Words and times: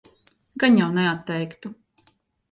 Gan 0.61 0.79
jau 0.79 0.87
neatteiktu. 0.95 1.73